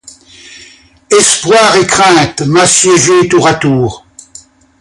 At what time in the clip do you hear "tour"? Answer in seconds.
3.27-3.47, 3.53-4.03